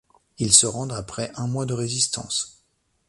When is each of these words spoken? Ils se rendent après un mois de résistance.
Ils 0.39 0.51
se 0.53 0.65
rendent 0.65 0.93
après 0.93 1.31
un 1.35 1.45
mois 1.45 1.67
de 1.67 1.75
résistance. 1.75 2.63